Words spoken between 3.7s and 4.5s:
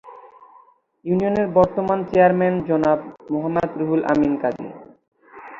Ruhul Amin